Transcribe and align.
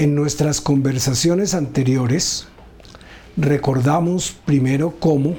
En 0.00 0.14
nuestras 0.14 0.62
conversaciones 0.62 1.52
anteriores 1.52 2.46
recordamos 3.36 4.34
primero 4.46 4.94
cómo 4.98 5.36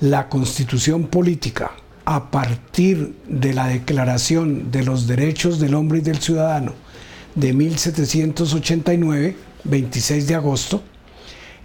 la 0.00 0.28
constitución 0.28 1.04
política, 1.04 1.70
a 2.04 2.30
partir 2.30 3.16
de 3.26 3.54
la 3.54 3.68
Declaración 3.68 4.70
de 4.70 4.84
los 4.84 5.06
Derechos 5.06 5.60
del 5.60 5.74
Hombre 5.74 6.00
y 6.00 6.02
del 6.02 6.18
Ciudadano 6.18 6.74
de 7.34 7.54
1789, 7.54 9.36
26 9.64 10.26
de 10.26 10.34
agosto, 10.34 10.82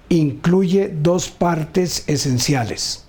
incluye 0.07 0.95
dos 0.97 1.27
partes 1.27 2.05
esenciales. 2.07 3.03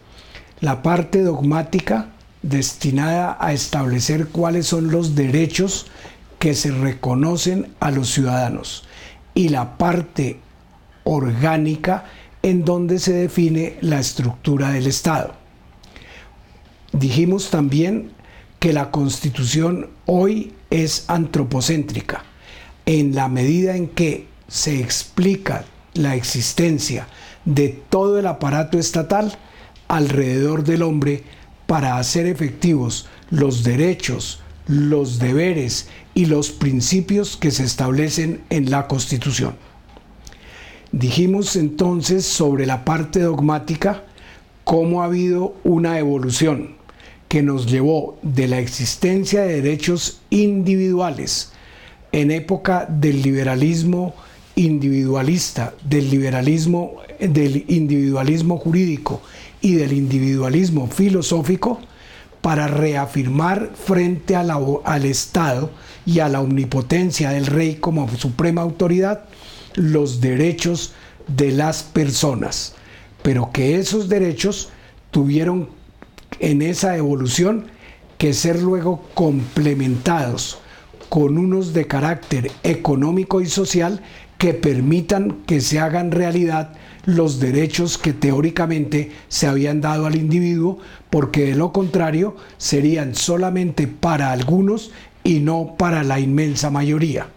La 0.58 0.82
parte 0.82 1.22
dogmática, 1.22 2.08
destinada 2.42 3.36
a 3.38 3.52
establecer 3.52 4.26
cuáles 4.26 4.66
son 4.66 4.90
los 4.90 5.14
derechos 5.14 5.86
que 6.38 6.54
se 6.54 6.70
reconocen 6.70 7.74
a 7.80 7.90
los 7.90 8.10
ciudadanos, 8.10 8.84
y 9.34 9.48
la 9.48 9.76
parte 9.78 10.40
orgánica, 11.04 12.04
en 12.42 12.64
donde 12.64 12.98
se 12.98 13.12
define 13.12 13.76
la 13.80 13.98
estructura 13.98 14.70
del 14.70 14.86
Estado. 14.86 15.34
Dijimos 16.92 17.50
también 17.50 18.10
que 18.58 18.72
la 18.72 18.90
constitución 18.90 19.90
hoy 20.06 20.54
es 20.70 21.04
antropocéntrica, 21.08 22.24
en 22.86 23.14
la 23.14 23.28
medida 23.28 23.76
en 23.76 23.88
que 23.88 24.26
se 24.48 24.80
explica 24.80 25.64
la 25.94 26.14
existencia 26.14 27.08
de 27.44 27.68
todo 27.68 28.18
el 28.18 28.26
aparato 28.26 28.78
estatal 28.78 29.36
alrededor 29.88 30.64
del 30.64 30.82
hombre 30.82 31.24
para 31.66 31.96
hacer 31.98 32.26
efectivos 32.26 33.08
los 33.30 33.64
derechos, 33.64 34.40
los 34.66 35.18
deberes 35.18 35.88
y 36.14 36.26
los 36.26 36.50
principios 36.50 37.36
que 37.36 37.50
se 37.50 37.64
establecen 37.64 38.42
en 38.50 38.70
la 38.70 38.88
Constitución. 38.88 39.54
Dijimos 40.92 41.56
entonces 41.56 42.24
sobre 42.24 42.66
la 42.66 42.84
parte 42.84 43.20
dogmática 43.20 44.04
cómo 44.64 45.02
ha 45.02 45.06
habido 45.06 45.54
una 45.64 45.98
evolución 45.98 46.76
que 47.28 47.42
nos 47.42 47.66
llevó 47.66 48.18
de 48.22 48.48
la 48.48 48.58
existencia 48.60 49.42
de 49.42 49.60
derechos 49.60 50.20
individuales 50.30 51.52
en 52.12 52.30
época 52.30 52.86
del 52.88 53.22
liberalismo 53.22 54.14
individualista, 54.54 55.74
del 55.84 56.10
liberalismo, 56.10 56.94
del 57.20 57.64
individualismo 57.68 58.56
jurídico 58.56 59.20
y 59.60 59.74
del 59.74 59.92
individualismo 59.92 60.86
filosófico 60.86 61.80
para 62.40 62.68
reafirmar 62.68 63.70
frente 63.74 64.36
al 64.36 65.04
Estado 65.04 65.70
y 66.04 66.20
a 66.20 66.28
la 66.28 66.40
omnipotencia 66.40 67.30
del 67.30 67.46
rey 67.46 67.76
como 67.76 68.08
suprema 68.16 68.62
autoridad 68.62 69.24
los 69.74 70.20
derechos 70.20 70.94
de 71.26 71.50
las 71.52 71.82
personas, 71.82 72.74
pero 73.22 73.50
que 73.52 73.76
esos 73.76 74.08
derechos 74.08 74.70
tuvieron 75.10 75.68
en 76.40 76.62
esa 76.62 76.96
evolución 76.96 77.66
que 78.18 78.32
ser 78.32 78.62
luego 78.62 79.02
complementados 79.14 80.58
con 81.08 81.38
unos 81.38 81.72
de 81.72 81.86
carácter 81.86 82.50
económico 82.62 83.40
y 83.40 83.46
social 83.46 84.02
que 84.38 84.54
permitan 84.54 85.38
que 85.46 85.60
se 85.60 85.78
hagan 85.78 86.10
realidad 86.10 86.72
los 87.04 87.40
derechos 87.40 87.98
que 87.98 88.12
teóricamente 88.12 89.12
se 89.28 89.46
habían 89.46 89.80
dado 89.80 90.06
al 90.06 90.16
individuo, 90.16 90.78
porque 91.08 91.46
de 91.46 91.54
lo 91.54 91.72
contrario 91.72 92.36
serían 92.58 93.14
solamente 93.14 93.86
para 93.86 94.32
algunos 94.32 94.90
y 95.24 95.40
no 95.40 95.74
para 95.78 96.02
la 96.02 96.20
inmensa 96.20 96.70
mayoría. 96.70 97.28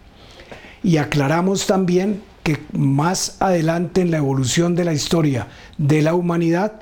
Y 0.82 0.96
aclaramos 0.96 1.66
también 1.66 2.22
que 2.42 2.58
más 2.72 3.36
adelante 3.40 4.00
en 4.00 4.10
la 4.10 4.18
evolución 4.18 4.74
de 4.74 4.84
la 4.84 4.92
historia 4.92 5.48
de 5.78 6.02
la 6.02 6.14
humanidad 6.14 6.80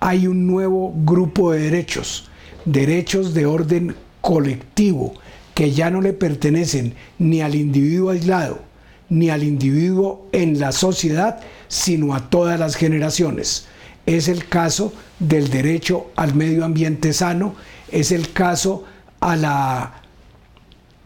hay 0.00 0.26
un 0.26 0.46
nuevo 0.46 0.92
grupo 1.04 1.52
de 1.52 1.60
derechos, 1.60 2.28
derechos 2.64 3.32
de 3.32 3.46
orden 3.46 3.94
colectivo, 4.20 5.14
que 5.54 5.72
ya 5.72 5.90
no 5.90 6.00
le 6.00 6.12
pertenecen 6.12 6.94
ni 7.18 7.40
al 7.40 7.54
individuo 7.54 8.10
aislado, 8.10 8.60
ni 9.08 9.30
al 9.30 9.42
individuo 9.42 10.26
en 10.32 10.58
la 10.58 10.72
sociedad, 10.72 11.40
sino 11.68 12.14
a 12.14 12.30
todas 12.30 12.58
las 12.58 12.74
generaciones. 12.74 13.66
Es 14.06 14.28
el 14.28 14.46
caso 14.48 14.92
del 15.18 15.50
derecho 15.50 16.10
al 16.16 16.34
medio 16.34 16.64
ambiente 16.64 17.12
sano, 17.12 17.54
es 17.90 18.12
el 18.12 18.32
caso 18.32 18.84
a 19.20 19.36
la 19.36 20.02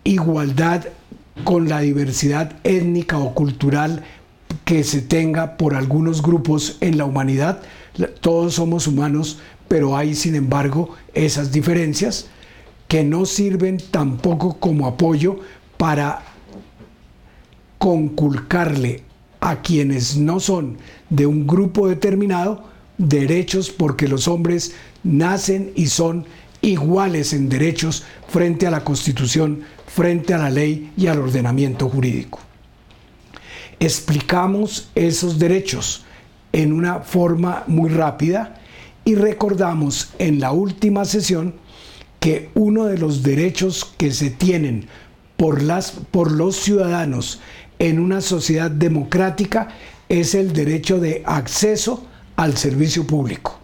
igualdad 0.04 0.86
con 1.44 1.68
la 1.68 1.80
diversidad 1.80 2.52
étnica 2.64 3.18
o 3.18 3.34
cultural 3.34 4.04
que 4.64 4.84
se 4.84 5.00
tenga 5.00 5.56
por 5.56 5.74
algunos 5.74 6.22
grupos 6.22 6.76
en 6.80 6.98
la 6.98 7.04
humanidad. 7.04 7.62
Todos 8.20 8.54
somos 8.54 8.86
humanos, 8.86 9.38
pero 9.68 9.96
hay 9.96 10.14
sin 10.14 10.34
embargo 10.34 10.94
esas 11.14 11.52
diferencias 11.52 12.26
que 12.88 13.04
no 13.04 13.24
sirven 13.24 13.78
tampoco 13.90 14.58
como 14.58 14.86
apoyo 14.86 15.38
para 15.76 16.22
conculcarle 17.80 19.02
a 19.41 19.62
quienes 19.62 20.18
no 20.18 20.38
son 20.38 20.76
de 21.08 21.24
un 21.24 21.46
grupo 21.46 21.88
determinado 21.88 22.62
derechos 22.98 23.70
porque 23.70 24.06
los 24.06 24.28
hombres 24.28 24.74
nacen 25.02 25.72
y 25.74 25.86
son 25.86 26.26
iguales 26.60 27.32
en 27.32 27.48
derechos 27.48 28.04
frente 28.28 28.66
a 28.66 28.70
la 28.70 28.84
Constitución, 28.84 29.62
frente 29.86 30.34
a 30.34 30.38
la 30.38 30.50
ley 30.50 30.92
y 30.98 31.06
al 31.06 31.20
ordenamiento 31.20 31.88
jurídico. 31.88 32.38
Explicamos 33.80 34.91
esos 34.94 35.38
derechos 35.38 36.04
en 36.52 36.74
una 36.74 36.98
forma 36.98 37.64
muy 37.66 37.88
rápida 37.88 38.60
y 39.06 39.14
recordamos 39.14 40.10
en 40.18 40.38
la 40.38 40.52
última 40.52 41.06
sesión 41.06 41.54
que 42.18 42.50
uno 42.54 42.84
de 42.84 42.98
los 42.98 43.22
derechos 43.22 43.91
que 43.97 44.10
se 44.12 44.28
tienen 44.28 44.86
por, 45.40 45.62
las, 45.62 45.92
por 45.92 46.30
los 46.30 46.54
ciudadanos 46.56 47.40
en 47.78 47.98
una 47.98 48.20
sociedad 48.20 48.70
democrática 48.70 49.68
es 50.06 50.34
el 50.34 50.52
derecho 50.52 51.00
de 51.00 51.22
acceso 51.24 52.04
al 52.36 52.58
servicio 52.58 53.06
público. 53.06 53.58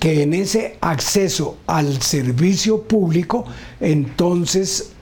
Que 0.00 0.22
en 0.22 0.32
ese 0.32 0.78
acceso 0.80 1.58
al 1.66 2.00
servicio 2.00 2.84
público 2.84 3.44
entonces 3.80 4.92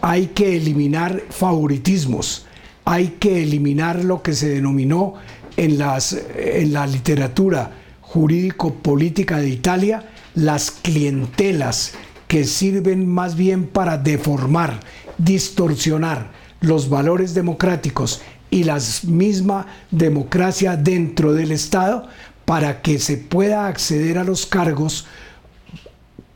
hay 0.00 0.26
que 0.34 0.56
eliminar 0.56 1.22
favoritismos, 1.30 2.46
hay 2.84 3.14
que 3.20 3.44
eliminar 3.44 4.04
lo 4.04 4.22
que 4.22 4.32
se 4.32 4.48
denominó 4.48 5.14
en, 5.56 5.78
las, 5.78 6.18
en 6.34 6.72
la 6.72 6.88
literatura 6.88 7.70
jurídico-política 8.00 9.38
de 9.38 9.50
Italia 9.50 10.10
las 10.34 10.72
clientelas 10.72 11.92
que 12.26 12.44
sirven 12.44 13.08
más 13.08 13.36
bien 13.36 13.66
para 13.66 13.98
deformar, 13.98 14.78
distorsionar 15.24 16.30
los 16.60 16.88
valores 16.88 17.34
democráticos 17.34 18.20
y 18.50 18.64
la 18.64 18.78
misma 19.04 19.66
democracia 19.90 20.76
dentro 20.76 21.32
del 21.32 21.52
Estado 21.52 22.08
para 22.44 22.82
que 22.82 22.98
se 22.98 23.16
pueda 23.16 23.66
acceder 23.66 24.18
a 24.18 24.24
los 24.24 24.46
cargos 24.46 25.06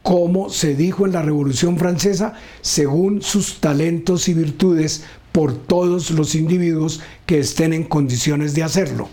como 0.03 0.51
se 0.51 0.75
dijo 0.75 1.07
en 1.07 1.13
la 1.13 1.23
Revolución 1.23 1.79
Francesa, 1.79 2.35
según 2.61 3.23
sus 3.23 3.61
talentos 3.61 4.29
y 4.29 4.35
virtudes 4.35 5.05
por 5.33 5.55
todos 5.57 6.11
los 6.11 6.35
individuos 6.35 7.01
que 7.25 7.39
estén 7.39 7.73
en 7.73 7.85
condiciones 7.85 8.55
de 8.55 8.63
hacerlo. 8.63 9.09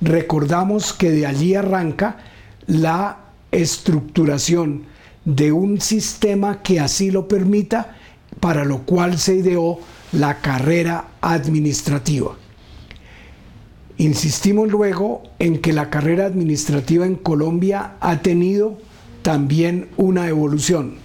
Recordamos 0.00 0.94
que 0.94 1.10
de 1.10 1.26
allí 1.26 1.54
arranca 1.54 2.16
la 2.66 3.18
estructuración 3.52 4.84
de 5.26 5.52
un 5.52 5.80
sistema 5.80 6.62
que 6.62 6.80
así 6.80 7.10
lo 7.10 7.28
permita, 7.28 7.96
para 8.40 8.64
lo 8.64 8.82
cual 8.82 9.18
se 9.18 9.36
ideó 9.36 9.78
la 10.12 10.40
carrera 10.40 11.08
administrativa. 11.20 12.36
Insistimos 13.96 14.70
luego 14.70 15.22
en 15.38 15.58
que 15.58 15.72
la 15.72 15.88
carrera 15.88 16.26
administrativa 16.26 17.06
en 17.06 17.14
Colombia 17.14 17.94
ha 18.00 18.22
tenido 18.22 18.78
también 19.22 19.88
una 19.96 20.28
evolución. 20.28 20.96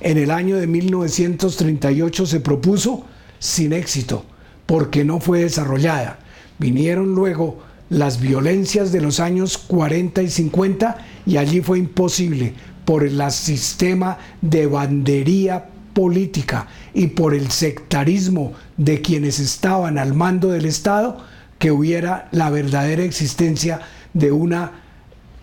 En 0.00 0.16
el 0.16 0.30
año 0.30 0.56
de 0.56 0.66
1938 0.66 2.26
se 2.26 2.40
propuso 2.40 3.04
sin 3.38 3.72
éxito 3.72 4.24
porque 4.66 5.04
no 5.04 5.20
fue 5.20 5.40
desarrollada. 5.40 6.20
Vinieron 6.58 7.14
luego 7.14 7.58
las 7.90 8.20
violencias 8.20 8.92
de 8.92 9.00
los 9.00 9.20
años 9.20 9.58
40 9.58 10.22
y 10.22 10.30
50 10.30 10.96
y 11.26 11.36
allí 11.36 11.60
fue 11.60 11.78
imposible 11.78 12.54
por 12.84 13.04
el 13.04 13.30
sistema 13.30 14.18
de 14.40 14.66
bandería 14.66 15.66
política 15.98 16.68
y 16.94 17.08
por 17.08 17.34
el 17.34 17.50
sectarismo 17.50 18.52
de 18.76 19.02
quienes 19.02 19.40
estaban 19.40 19.98
al 19.98 20.14
mando 20.14 20.50
del 20.50 20.64
Estado 20.64 21.18
que 21.58 21.72
hubiera 21.72 22.28
la 22.30 22.50
verdadera 22.50 23.02
existencia 23.02 23.80
de 24.14 24.30
una 24.30 24.84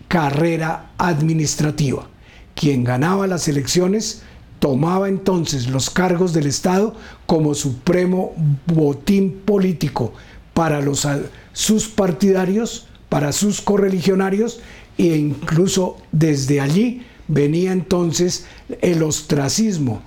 carrera 0.08 0.92
administrativa. 0.96 2.08
Quien 2.54 2.84
ganaba 2.84 3.26
las 3.26 3.48
elecciones 3.48 4.22
tomaba 4.58 5.10
entonces 5.10 5.68
los 5.68 5.90
cargos 5.90 6.32
del 6.32 6.46
Estado 6.46 6.94
como 7.26 7.54
supremo 7.54 8.32
botín 8.64 9.42
político 9.44 10.14
para 10.54 10.80
los, 10.80 11.06
sus 11.52 11.86
partidarios, 11.86 12.86
para 13.10 13.32
sus 13.32 13.60
correligionarios 13.60 14.60
e 14.96 15.18
incluso 15.18 15.98
desde 16.12 16.62
allí 16.62 17.02
venía 17.28 17.72
entonces 17.72 18.46
el 18.80 19.02
ostracismo, 19.02 20.00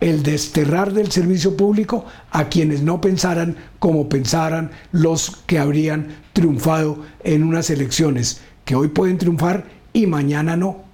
el 0.00 0.22
desterrar 0.22 0.92
del 0.92 1.10
servicio 1.10 1.56
público 1.56 2.04
a 2.30 2.48
quienes 2.48 2.82
no 2.82 3.00
pensaran 3.00 3.56
como 3.78 4.08
pensaran 4.08 4.70
los 4.92 5.38
que 5.46 5.58
habrían 5.58 6.16
triunfado 6.32 7.02
en 7.24 7.42
unas 7.42 7.70
elecciones, 7.70 8.40
que 8.64 8.74
hoy 8.74 8.88
pueden 8.88 9.18
triunfar 9.18 9.66
y 9.92 10.06
mañana 10.06 10.56
no. 10.56 10.84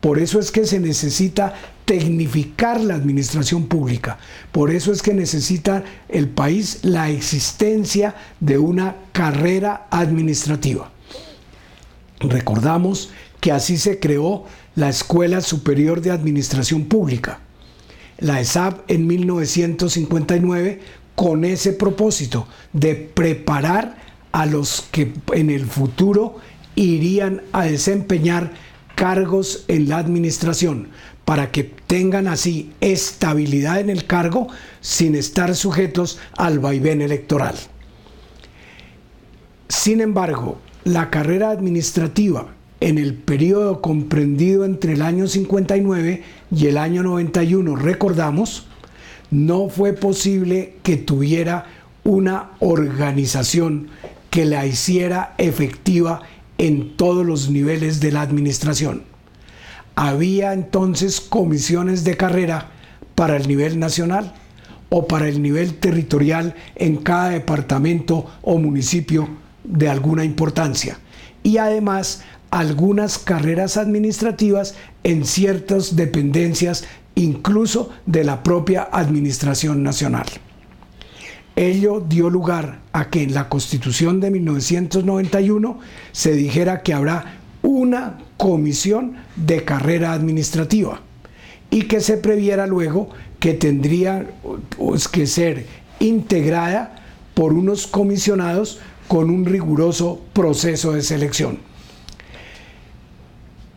Por 0.00 0.18
eso 0.18 0.40
es 0.40 0.50
que 0.50 0.66
se 0.66 0.80
necesita 0.80 1.54
tecnificar 1.84 2.80
la 2.80 2.94
administración 2.94 3.66
pública. 3.66 4.18
Por 4.50 4.70
eso 4.70 4.92
es 4.92 5.02
que 5.02 5.14
necesita 5.14 5.84
el 6.08 6.28
país 6.28 6.80
la 6.82 7.10
existencia 7.10 8.14
de 8.40 8.58
una 8.58 8.96
carrera 9.12 9.86
administrativa. 9.90 10.90
Recordamos 12.20 13.10
que 13.40 13.52
así 13.52 13.76
se 13.76 13.98
creó 13.98 14.44
la 14.74 14.88
Escuela 14.88 15.40
Superior 15.40 16.00
de 16.00 16.12
Administración 16.12 16.84
Pública, 16.84 17.40
la 18.22 18.40
ESAP 18.40 18.88
en 18.88 19.06
1959, 19.06 20.80
con 21.16 21.44
ese 21.44 21.72
propósito 21.72 22.46
de 22.72 22.94
preparar 22.94 23.96
a 24.30 24.46
los 24.46 24.86
que 24.92 25.12
en 25.32 25.50
el 25.50 25.66
futuro 25.66 26.36
irían 26.76 27.42
a 27.52 27.64
desempeñar 27.64 28.52
cargos 28.94 29.64
en 29.68 29.88
la 29.88 29.98
administración 29.98 30.88
para 31.24 31.50
que 31.50 31.64
tengan 31.64 32.28
así 32.28 32.72
estabilidad 32.80 33.80
en 33.80 33.90
el 33.90 34.06
cargo 34.06 34.46
sin 34.80 35.16
estar 35.16 35.54
sujetos 35.56 36.18
al 36.36 36.60
vaivén 36.60 37.02
electoral. 37.02 37.56
Sin 39.68 40.00
embargo, 40.00 40.58
la 40.84 41.10
carrera 41.10 41.50
administrativa 41.50 42.54
en 42.82 42.98
el 42.98 43.14
periodo 43.14 43.80
comprendido 43.80 44.64
entre 44.64 44.94
el 44.94 45.02
año 45.02 45.28
59 45.28 46.24
y 46.50 46.66
el 46.66 46.76
año 46.76 47.04
91, 47.04 47.76
recordamos, 47.76 48.66
no 49.30 49.68
fue 49.68 49.92
posible 49.92 50.74
que 50.82 50.96
tuviera 50.96 51.66
una 52.02 52.50
organización 52.58 53.86
que 54.30 54.44
la 54.46 54.66
hiciera 54.66 55.36
efectiva 55.38 56.22
en 56.58 56.96
todos 56.96 57.24
los 57.24 57.50
niveles 57.50 58.00
de 58.00 58.10
la 58.10 58.22
administración. 58.22 59.04
Había 59.94 60.52
entonces 60.52 61.20
comisiones 61.20 62.02
de 62.02 62.16
carrera 62.16 62.72
para 63.14 63.36
el 63.36 63.46
nivel 63.46 63.78
nacional 63.78 64.34
o 64.88 65.06
para 65.06 65.28
el 65.28 65.40
nivel 65.40 65.74
territorial 65.74 66.56
en 66.74 66.96
cada 66.96 67.28
departamento 67.28 68.26
o 68.42 68.58
municipio 68.58 69.28
de 69.62 69.88
alguna 69.88 70.24
importancia. 70.24 70.98
Y 71.44 71.58
además 71.58 72.22
algunas 72.52 73.18
carreras 73.18 73.78
administrativas 73.78 74.74
en 75.04 75.24
ciertas 75.24 75.96
dependencias 75.96 76.84
incluso 77.14 77.90
de 78.04 78.24
la 78.24 78.42
propia 78.42 78.88
Administración 78.92 79.82
Nacional. 79.82 80.26
Ello 81.56 82.00
dio 82.06 82.28
lugar 82.28 82.80
a 82.92 83.08
que 83.08 83.22
en 83.22 83.32
la 83.32 83.48
Constitución 83.48 84.20
de 84.20 84.30
1991 84.30 85.78
se 86.12 86.32
dijera 86.32 86.82
que 86.82 86.92
habrá 86.92 87.38
una 87.62 88.18
comisión 88.36 89.14
de 89.34 89.64
carrera 89.64 90.12
administrativa 90.12 91.00
y 91.70 91.84
que 91.84 92.00
se 92.00 92.18
previera 92.18 92.66
luego 92.66 93.08
que 93.40 93.54
tendría 93.54 94.26
que 95.10 95.26
ser 95.26 95.66
integrada 96.00 97.02
por 97.32 97.54
unos 97.54 97.86
comisionados 97.86 98.78
con 99.08 99.30
un 99.30 99.46
riguroso 99.46 100.20
proceso 100.34 100.92
de 100.92 101.02
selección. 101.02 101.71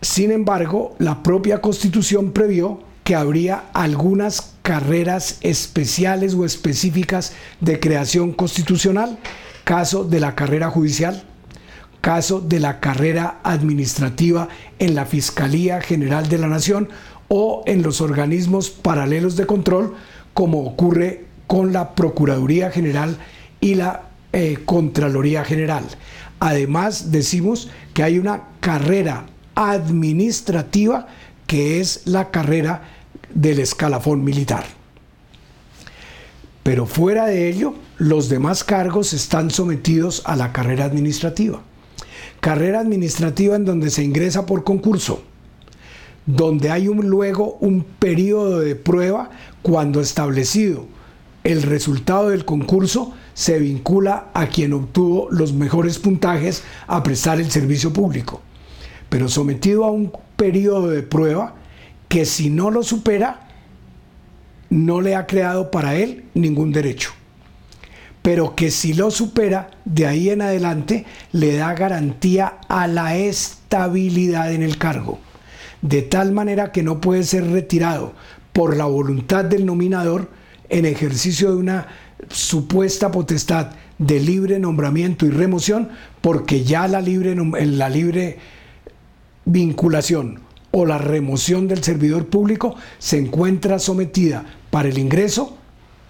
Sin 0.06 0.30
embargo, 0.30 0.96
la 1.00 1.24
propia 1.24 1.62
Constitución 1.62 2.32
previó 2.32 2.80
que 3.04 3.16
habría 3.16 3.64
algunas 3.74 4.54
carreras 4.62 5.40
especiales 5.42 6.36
o 6.36 6.46
específicas 6.46 7.34
de 7.60 7.80
creación 7.80 8.32
constitucional, 8.32 9.18
caso 9.64 10.04
de 10.04 10.20
la 10.20 10.36
carrera 10.36 10.70
judicial, 10.70 11.24
caso 12.02 12.40
de 12.40 12.60
la 12.60 12.80
carrera 12.80 13.40
administrativa 13.44 14.48
en 14.78 14.94
la 14.94 15.08
Fiscalía 15.08 15.82
General 15.82 16.30
de 16.30 16.38
la 16.38 16.50
Nación 16.50 16.88
o 17.28 17.64
en 17.66 17.82
los 17.82 18.00
organismos 18.00 18.70
paralelos 18.70 19.36
de 19.36 19.48
control, 19.48 19.96
como 20.36 20.68
ocurre 20.68 21.26
con 21.48 21.74
la 21.74 21.96
Procuraduría 21.96 22.70
General 22.70 23.18
y 23.60 23.74
la 23.74 24.04
eh, 24.34 24.60
Contraloría 24.66 25.44
General. 25.44 25.84
Además, 26.40 27.12
decimos 27.12 27.72
que 27.96 28.04
hay 28.04 28.20
una 28.20 28.44
carrera 28.60 29.26
administrativa 29.56 31.08
que 31.48 31.80
es 31.80 32.02
la 32.06 32.32
carrera 32.32 32.84
del 33.34 33.60
escalafón 33.60 34.24
militar. 34.24 34.66
Pero 36.64 36.86
fuera 36.86 37.28
de 37.28 37.50
ello, 37.50 37.76
los 37.98 38.30
demás 38.30 38.64
cargos 38.64 39.14
están 39.14 39.52
sometidos 39.52 40.24
a 40.26 40.36
la 40.36 40.52
carrera 40.52 40.86
administrativa. 40.86 41.62
Carrera 42.40 42.80
administrativa 42.80 43.56
en 43.56 43.66
donde 43.66 43.90
se 43.90 44.04
ingresa 44.04 44.46
por 44.46 44.64
concurso, 44.64 45.24
donde 46.26 46.72
hay 46.72 46.86
luego 46.86 47.58
un 47.60 47.84
periodo 47.84 48.60
de 48.60 48.76
prueba 48.76 49.30
cuando 49.62 50.02
establecido 50.02 50.88
el 51.46 51.62
resultado 51.62 52.30
del 52.30 52.44
concurso 52.44 53.14
se 53.36 53.60
vincula 53.60 54.30
a 54.34 54.48
quien 54.48 54.74
obtuvo 54.74 55.28
los 55.30 55.54
mejores 55.54 56.00
puntajes 56.00 56.64
a 56.88 57.04
prestar 57.04 57.40
el 57.40 57.52
servicio 57.52 57.94
público. 57.94 58.42
Pero 59.10 59.30
sometido 59.30 59.86
a 59.86 59.92
un 59.92 60.12
periodo 60.36 60.90
de 60.90 61.04
prueba 61.04 61.56
que 62.08 62.26
si 62.26 62.50
no 62.50 62.72
lo 62.72 62.84
supera, 62.84 63.48
no 64.70 65.02
le 65.02 65.16
ha 65.16 65.28
creado 65.28 65.72
para 65.72 65.96
él 65.96 66.26
ningún 66.34 66.72
derecho. 66.72 67.12
Pero 68.22 68.56
que 68.56 68.72
si 68.72 68.94
lo 68.94 69.12
supera, 69.12 69.70
de 69.86 70.08
ahí 70.08 70.30
en 70.30 70.42
adelante 70.42 71.06
le 71.32 71.56
da 71.56 71.74
garantía 71.74 72.58
a 72.68 72.88
la 72.88 73.16
estabilidad 73.16 74.52
en 74.52 74.64
el 74.64 74.78
cargo. 74.78 75.20
De 75.82 76.02
tal 76.02 76.32
manera 76.32 76.72
que 76.72 76.82
no 76.82 77.00
puede 77.00 77.24
ser 77.24 77.52
retirado 77.52 78.14
por 78.52 78.76
la 78.76 78.86
voluntad 78.86 79.46
del 79.46 79.66
nominador 79.66 80.30
en 80.70 80.86
ejercicio 80.86 81.52
de 81.52 81.58
una 81.58 81.88
supuesta 82.30 83.12
potestad 83.12 83.72
de 84.00 84.20
libre 84.20 84.60
nombramiento 84.60 85.26
y 85.26 85.30
remoción, 85.30 85.90
porque 86.22 86.64
ya 86.64 86.88
la 86.88 87.02
libre, 87.02 87.36
la 87.36 87.90
libre 87.90 88.40
vinculación 89.46 90.42
o 90.72 90.86
la 90.86 90.98
remoción 90.98 91.68
del 91.68 91.84
servidor 91.84 92.28
público 92.28 92.76
se 93.00 93.18
encuentra 93.18 93.80
sometida 93.80 94.46
para 94.72 94.90
el 94.90 94.98
ingreso 94.98 95.58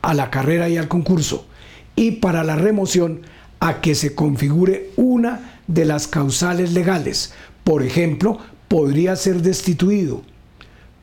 a 0.01 0.13
la 0.13 0.31
carrera 0.31 0.69
y 0.69 0.77
al 0.77 0.87
concurso 0.87 1.45
y 1.95 2.11
para 2.11 2.43
la 2.43 2.55
remoción 2.55 3.21
a 3.59 3.81
que 3.81 3.95
se 3.95 4.15
configure 4.15 4.91
una 4.95 5.59
de 5.67 5.85
las 5.85 6.07
causales 6.07 6.73
legales. 6.73 7.33
Por 7.63 7.83
ejemplo, 7.83 8.39
podría 8.67 9.15
ser 9.15 9.41
destituido, 9.41 10.21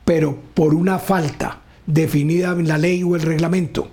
pero 0.05 0.37
por 0.53 0.73
una 0.73 0.99
falta 0.99 1.61
definida 1.85 2.51
en 2.51 2.67
la 2.67 2.77
ley 2.77 3.03
o 3.03 3.15
el 3.15 3.21
reglamento. 3.21 3.89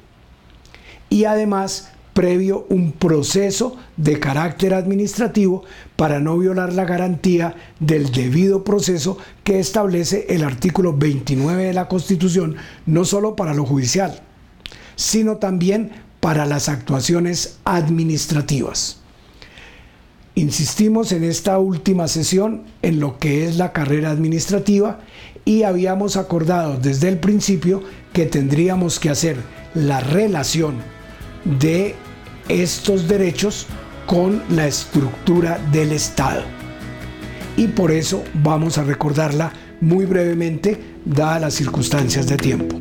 Y 1.09 1.25
además 1.25 1.91
previo 2.21 2.67
un 2.69 2.93
proceso 2.93 3.79
de 3.97 4.21
carácter 4.21 4.75
administrativo 4.75 5.65
para 5.97 6.21
no 6.21 6.37
violar 6.37 6.71
la 6.71 6.85
garantía 6.85 7.55
del 7.79 8.13
debido 8.13 8.63
proceso 8.63 9.17
que 9.43 9.59
establece 9.59 10.27
el 10.29 10.45
artículo 10.45 10.93
29 10.93 11.65
de 11.65 11.73
la 11.73 11.89
Constitución, 11.89 12.57
no 12.85 13.07
solo 13.07 13.37
para 13.37 13.55
lo 13.55 13.65
judicial, 13.65 14.21
sino 14.97 15.39
también 15.39 15.93
para 16.21 16.45
las 16.45 16.69
actuaciones 16.69 17.59
administrativas. 17.65 19.01
Insistimos 20.35 21.13
en 21.13 21.25
esta 21.25 21.59
última 21.59 22.07
sesión 22.07 22.65
en 22.83 23.01
lo 23.01 23.19
que 23.19 23.47
es 23.47 23.57
la 23.57 23.73
carrera 23.73 24.11
administrativa 24.11 25.01
y 25.47 25.63
habíamos 25.63 26.19
acordado 26.19 26.77
desde 26.77 27.09
el 27.09 27.19
principio 27.19 27.83
que 28.13 28.27
tendríamos 28.27 29.01
que 29.01 29.09
hacer 29.09 29.39
la 29.73 30.01
relación 30.01 30.75
de 31.59 31.95
estos 32.51 33.09
derechos 33.09 33.67
con 34.07 34.43
la 34.51 34.67
estructura 34.67 35.59
del 35.73 35.93
Estado. 35.93 36.43
Y 37.57 37.69
por 37.69 37.91
eso 37.91 38.25
vamos 38.35 38.79
a 38.79 38.85
recordarla 38.85 39.53
muy 39.81 40.05
brevemente, 40.05 40.79
dadas 41.05 41.41
las 41.41 41.55
circunstancias 41.55 42.27
de 42.27 42.37
tiempo. 42.37 42.77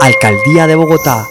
Alcaldía 0.00 0.66
de 0.66 0.74
Bogotá 0.74 1.26